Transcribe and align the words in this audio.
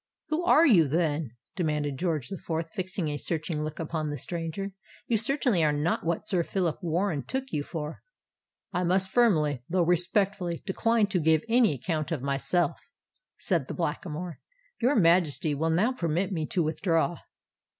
"Who 0.29 0.43
are 0.45 0.65
you, 0.65 0.87
then?" 0.87 1.33
demanded 1.55 1.99
George 1.99 2.29
the 2.29 2.37
Fourth, 2.39 2.71
fixing 2.73 3.07
a 3.09 3.17
searching 3.17 3.63
look 3.63 3.77
upon 3.77 4.09
the 4.09 4.17
stranger. 4.17 4.71
"You 5.05 5.15
certainly 5.17 5.63
are 5.63 5.71
not 5.71 6.03
what 6.03 6.25
Sir 6.25 6.41
Phillip 6.41 6.81
Warren 6.81 7.21
took 7.23 7.51
you 7.51 7.61
for——" 7.61 8.01
"I 8.73 8.83
must 8.83 9.11
firmly, 9.11 9.61
though 9.69 9.85
respectfully, 9.85 10.63
decline 10.65 11.05
to 11.05 11.19
give 11.19 11.43
any 11.47 11.75
account 11.75 12.11
of 12.11 12.23
myself," 12.23 12.79
said 13.37 13.67
the 13.67 13.75
Blackamoor. 13.75 14.39
"Your 14.81 14.95
Majesty 14.95 15.53
will 15.53 15.69
now 15.69 15.91
permit 15.93 16.31
me 16.31 16.47
to 16.47 16.63
withdraw." 16.63 17.19